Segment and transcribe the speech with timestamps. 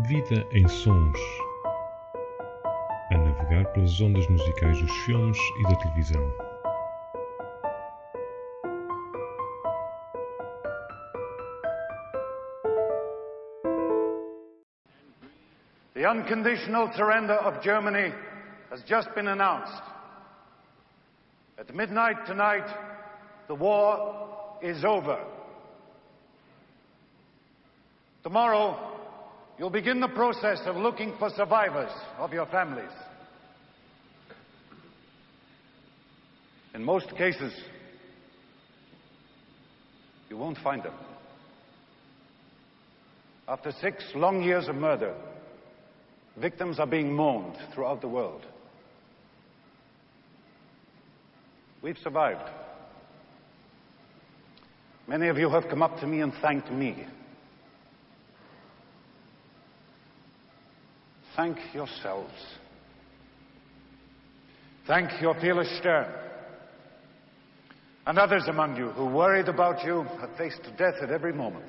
[0.00, 1.18] Vida em Sons.
[3.12, 6.32] A navegar pelas ondas musicais dos filmes e da televisão.
[15.92, 18.14] The unconditional surrender of Germany
[18.70, 19.82] has just been announced.
[21.58, 22.66] At midnight tonight,
[23.46, 25.22] the war is over.
[28.22, 28.91] Tomorrow,
[29.62, 32.90] you'll begin the process of looking for survivors of your families.
[36.74, 37.52] In most cases,
[40.28, 40.94] you won't find them.
[43.46, 45.14] After six long years of murder,
[46.36, 48.44] victims are being mourned throughout the world.
[51.82, 52.50] We've survived.
[55.06, 57.06] Many of you have come up to me and thanked me.
[61.36, 62.32] Thank yourselves.
[64.86, 66.12] Thank your fearless Stern.
[68.06, 71.66] And others among you who worried about you have faced death at every moment.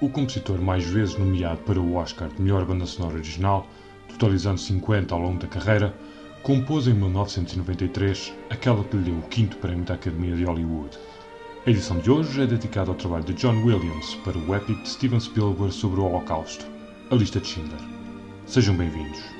[0.00, 3.66] O compositor mais vezes nomeado para o Oscar de melhor banda sonora original,
[4.08, 5.92] totalizando 50 ao longo da carreira,
[6.40, 10.96] compôs em 1993 aquela que lhe deu o quinto prémio da Academia de Hollywood.
[11.66, 14.88] A edição de hoje é dedicada ao trabalho de John Williams para o épico de
[14.88, 16.64] Steven Spielberg sobre o Holocausto,
[17.10, 17.80] A Lista de Schindler.
[18.46, 19.37] Sejam bem-vindos.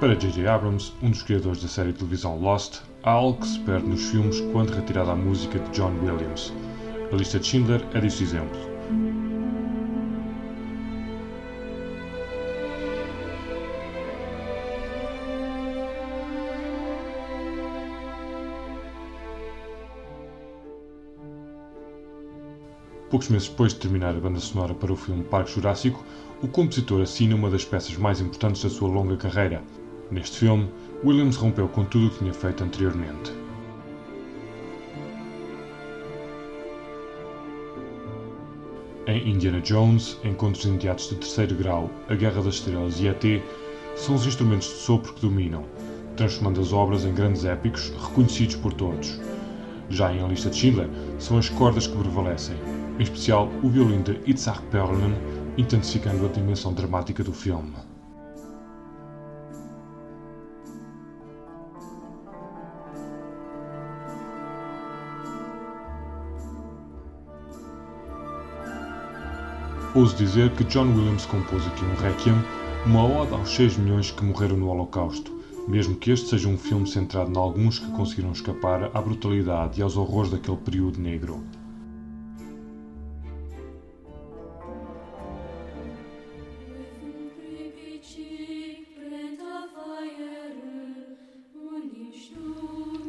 [0.00, 0.46] Para J.J.
[0.48, 4.02] Abrams, um dos criadores da série de televisão Lost, há algo que se perde nos
[4.10, 6.52] filmes quando retirada a música de John Williams.
[7.12, 8.58] A lista de Schindler é deste exemplo.
[23.08, 26.04] Poucos meses depois de terminar a banda sonora para o filme Parque Jurássico,
[26.42, 29.62] o compositor assina uma das peças mais importantes da sua longa carreira.
[30.14, 30.70] Neste filme,
[31.04, 33.32] Williams rompeu com tudo o que tinha feito anteriormente.
[39.08, 43.42] Em Indiana Jones, Encontros Imediatos de Terceiro Grau, A Guerra das Estrelas e E.T.,
[43.96, 45.64] são os instrumentos de sopro que dominam,
[46.16, 49.20] transformando as obras em grandes épicos reconhecidos por todos.
[49.90, 52.56] Já em A Lista de Schindler, são as cordas que prevalecem,
[53.00, 55.12] em especial o violino de Itzhak Perlman,
[55.58, 57.74] intensificando a dimensão dramática do filme.
[69.94, 72.34] Ouso dizer que John Williams compôs aqui um Requiem,
[72.84, 75.30] uma ode aos 6 milhões que morreram no Holocausto,
[75.68, 79.84] mesmo que este seja um filme centrado em alguns que conseguiram escapar à brutalidade e
[79.84, 81.44] aos horrores daquele período negro.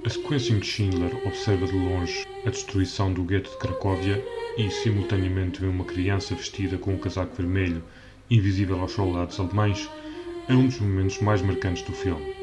[0.05, 4.23] A sequência que Schindler observa de longe a destruição do gueto de Cracóvia
[4.57, 7.83] e, simultaneamente, vê uma criança vestida com um casaco vermelho,
[8.29, 9.89] invisível aos soldados alemães,
[10.47, 12.33] é um dos momentos mais marcantes do filme.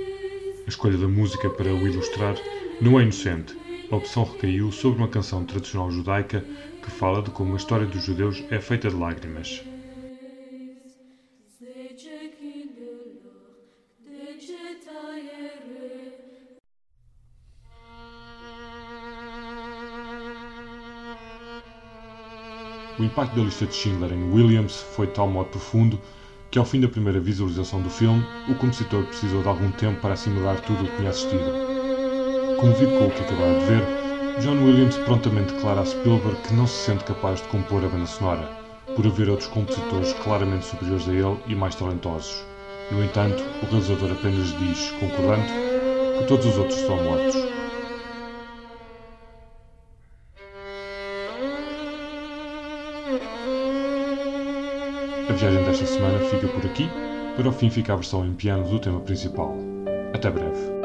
[0.66, 2.36] A escolha da música para o ilustrar
[2.80, 3.56] não é inocente.
[3.90, 6.44] A opção recaiu sobre uma canção tradicional judaica
[6.82, 9.62] que fala de como a história dos judeus é feita de lágrimas.
[23.02, 25.98] O impacto da lista de Schindler em Williams foi de tal modo profundo
[26.52, 30.14] que, ao fim da primeira visualização do filme, o compositor precisou de algum tempo para
[30.14, 31.50] assimilar tudo o que tinha assistido.
[32.60, 33.82] Comovido com o que acabara de ver,
[34.40, 38.06] John Williams prontamente declara a Spielberg que não se sente capaz de compor a banda
[38.06, 38.48] sonora.
[38.94, 42.44] por haver outros compositores claramente superiores a ele e mais talentosos.
[42.90, 45.46] No entanto, o realizador apenas diz, concordando,
[46.18, 47.51] que todos os outros estão mortos.
[55.32, 56.86] A viagem desta semana fica por aqui.
[57.36, 59.56] Para o fim fica a versão em piano do tema principal.
[60.12, 60.81] Até breve.